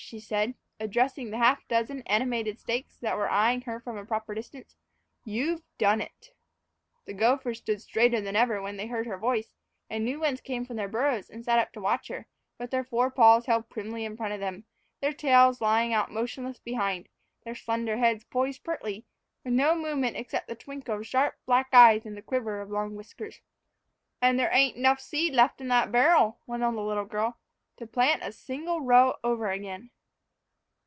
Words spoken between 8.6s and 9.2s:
when they heard her